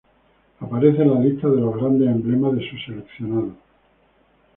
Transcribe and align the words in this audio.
Aparece 0.59 1.03
en 1.03 1.13
la 1.13 1.19
lista 1.19 1.47
de 1.47 1.61
los 1.61 1.75
grandes 1.77 2.07
emblemas 2.07 2.55
de 2.55 2.67
su 2.67 2.75
seleccionado. 2.75 3.51